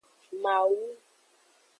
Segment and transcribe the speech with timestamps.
[0.41, 0.81] Mawu.